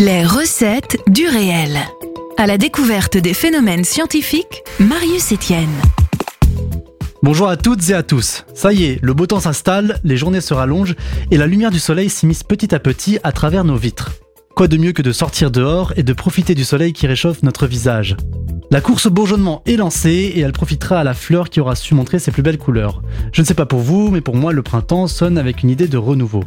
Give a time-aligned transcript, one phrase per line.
[0.00, 1.76] Les recettes du réel.
[2.36, 5.74] À la découverte des phénomènes scientifiques, Marius Etienne.
[7.20, 8.44] Bonjour à toutes et à tous.
[8.54, 10.94] Ça y est, le beau temps s'installe, les journées se rallongent
[11.32, 14.12] et la lumière du soleil s'immisce petit à petit à travers nos vitres.
[14.54, 17.66] Quoi de mieux que de sortir dehors et de profiter du soleil qui réchauffe notre
[17.66, 18.16] visage?
[18.70, 21.94] La course au bourgeonnement est lancée et elle profitera à la fleur qui aura su
[21.94, 23.02] montrer ses plus belles couleurs.
[23.32, 25.88] Je ne sais pas pour vous, mais pour moi le printemps sonne avec une idée
[25.88, 26.44] de renouveau.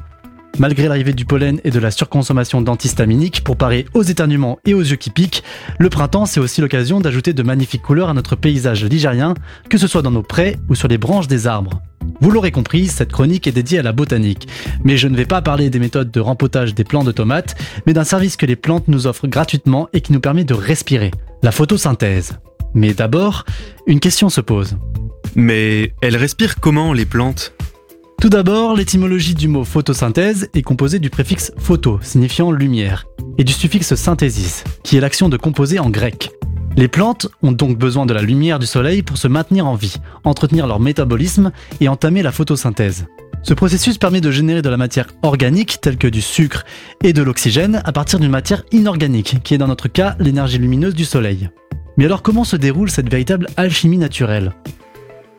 [0.59, 4.81] Malgré l'arrivée du pollen et de la surconsommation d'antihistaminiques pour parer aux éternuements et aux
[4.81, 5.43] yeux qui piquent,
[5.79, 9.33] le printemps c'est aussi l'occasion d'ajouter de magnifiques couleurs à notre paysage ligérien,
[9.69, 11.81] que ce soit dans nos prés ou sur les branches des arbres.
[12.19, 14.47] Vous l'aurez compris, cette chronique est dédiée à la botanique.
[14.83, 17.55] Mais je ne vais pas parler des méthodes de rempotage des plants de tomates,
[17.87, 21.11] mais d'un service que les plantes nous offrent gratuitement et qui nous permet de respirer,
[21.41, 22.37] la photosynthèse.
[22.73, 23.45] Mais d'abord,
[23.87, 24.77] une question se pose.
[25.35, 27.53] Mais elles respirent comment les plantes?
[28.21, 33.07] Tout d'abord, l'étymologie du mot photosynthèse est composée du préfixe photo, signifiant lumière,
[33.39, 36.29] et du suffixe synthesis, qui est l'action de composer en grec.
[36.77, 39.95] Les plantes ont donc besoin de la lumière du soleil pour se maintenir en vie,
[40.23, 43.07] entretenir leur métabolisme et entamer la photosynthèse.
[43.41, 46.63] Ce processus permet de générer de la matière organique telle que du sucre
[47.03, 50.93] et de l'oxygène à partir d'une matière inorganique, qui est dans notre cas l'énergie lumineuse
[50.93, 51.49] du soleil.
[51.97, 54.53] Mais alors comment se déroule cette véritable alchimie naturelle?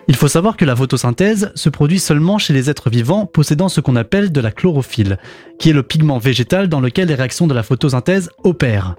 [0.09, 3.81] Il faut savoir que la photosynthèse se produit seulement chez les êtres vivants possédant ce
[3.81, 5.19] qu'on appelle de la chlorophylle,
[5.59, 8.97] qui est le pigment végétal dans lequel les réactions de la photosynthèse opèrent.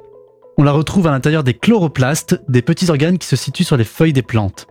[0.57, 3.83] On la retrouve à l'intérieur des chloroplastes, des petits organes qui se situent sur les
[3.83, 4.67] feuilles des plantes.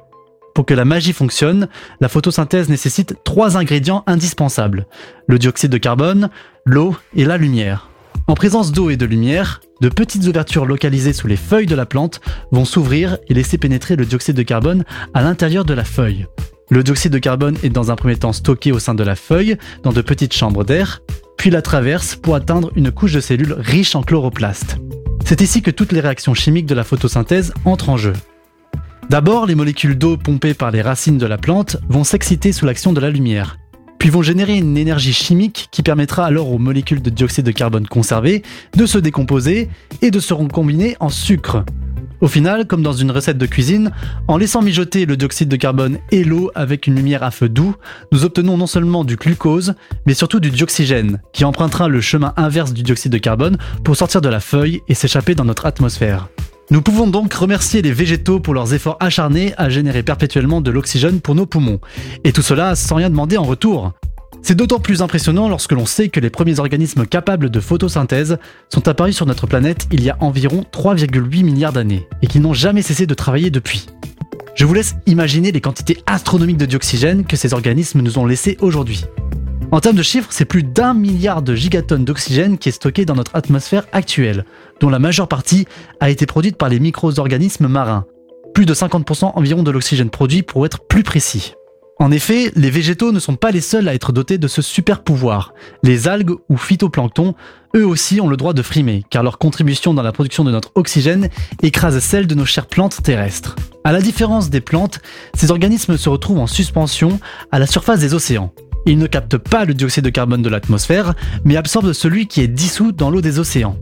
[0.55, 1.69] Pour que la magie fonctionne,
[2.01, 4.87] la photosynthèse nécessite trois ingrédients indispensables.
[5.27, 6.31] Le dioxyde de carbone,
[6.65, 7.89] l'eau et la lumière.
[8.27, 11.87] En présence d'eau et de lumière, de petites ouvertures localisées sous les feuilles de la
[11.87, 12.21] plante
[12.53, 16.27] vont s'ouvrir et laisser pénétrer le dioxyde de carbone à l'intérieur de la feuille.
[16.71, 19.57] Le dioxyde de carbone est dans un premier temps stocké au sein de la feuille,
[19.83, 21.03] dans de petites chambres d'air,
[21.37, 24.79] puis la traverse pour atteindre une couche de cellules riche en chloroplastes.
[25.25, 28.13] C'est ici que toutes les réactions chimiques de la photosynthèse entrent en jeu.
[29.11, 32.93] D'abord, les molécules d'eau pompées par les racines de la plante vont s'exciter sous l'action
[32.93, 33.59] de la lumière
[34.03, 37.87] puis vont générer une énergie chimique qui permettra alors aux molécules de dioxyde de carbone
[37.87, 38.43] conservées
[38.77, 39.69] de se décomposer
[40.01, 41.65] et de se recombiner en sucre.
[42.21, 43.93] Au final, comme dans une recette de cuisine,
[44.27, 47.77] en laissant mijoter le dioxyde de carbone et l'eau avec une lumière à feu doux,
[48.11, 49.75] nous obtenons non seulement du glucose,
[50.05, 54.21] mais surtout du dioxygène, qui empruntera le chemin inverse du dioxyde de carbone pour sortir
[54.21, 56.27] de la feuille et s'échapper dans notre atmosphère.
[56.73, 61.21] Nous pouvons donc remercier les végétaux pour leurs efforts acharnés à générer perpétuellement de l'oxygène
[61.21, 61.81] pour nos poumons.
[62.25, 63.93] Et tout cela sans rien demander en retour.
[64.41, 68.39] C'est d'autant plus impressionnant lorsque l'on sait que les premiers organismes capables de photosynthèse
[68.71, 72.55] sont apparus sur notre planète il y a environ 3,8 milliards d'années, et qu'ils n'ont
[72.55, 73.89] jamais cessé de travailler depuis.
[74.55, 78.57] Je vous laisse imaginer les quantités astronomiques de dioxygène que ces organismes nous ont laissées
[78.63, 79.05] aujourd'hui.
[79.73, 83.15] En termes de chiffres, c'est plus d'un milliard de gigatonnes d'oxygène qui est stocké dans
[83.15, 84.45] notre atmosphère actuelle,
[84.81, 85.67] dont la majeure partie
[85.99, 88.05] a été produite par les micro-organismes marins.
[88.53, 91.55] Plus de 50% environ de l'oxygène produit pour être plus précis.
[91.99, 95.03] En effet, les végétaux ne sont pas les seuls à être dotés de ce super
[95.03, 95.55] pouvoir.
[95.83, 97.35] Les algues ou phytoplanctons,
[97.75, 100.73] eux aussi ont le droit de frimer, car leur contribution dans la production de notre
[100.75, 101.31] oxygène
[101.63, 103.57] écrase celle de nos chères plantes terrestres.
[103.85, 105.01] À la différence des plantes,
[105.35, 107.19] ces organismes se retrouvent en suspension
[107.51, 108.53] à la surface des océans.
[108.87, 112.49] Il ne capte pas le dioxyde de carbone de l'atmosphère, mais absorbe celui qui est
[112.49, 113.77] dissous dans l'eau des océans.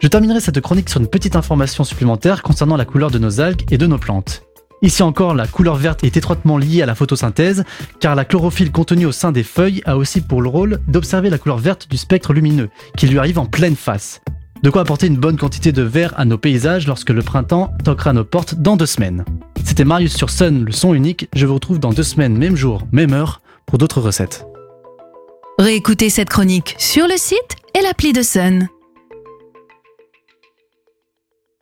[0.00, 3.64] Je terminerai cette chronique sur une petite information supplémentaire concernant la couleur de nos algues
[3.70, 4.42] et de nos plantes.
[4.82, 7.62] Ici encore, la couleur verte est étroitement liée à la photosynthèse,
[8.00, 11.38] car la chlorophylle contenue au sein des feuilles a aussi pour le rôle d'observer la
[11.38, 14.20] couleur verte du spectre lumineux, qui lui arrive en pleine face.
[14.64, 18.12] De quoi apporter une bonne quantité de vert à nos paysages lorsque le printemps toquera
[18.12, 19.24] nos portes dans deux semaines.
[19.64, 21.28] C'était Marius sur Sun, le son unique.
[21.34, 23.41] Je vous retrouve dans deux semaines, même jour, même heure,
[23.78, 24.46] d'autres recettes.
[25.58, 28.68] Réécoutez cette chronique sur le site et l'appli de Sun.